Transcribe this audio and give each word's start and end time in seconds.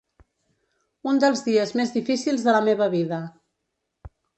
Un 1.11 1.21
dels 1.25 1.45
dies 1.49 1.75
més 1.83 1.95
difícils 2.01 2.49
de 2.49 2.59
la 2.59 2.67
meva 2.73 2.93
vida. 2.99 3.25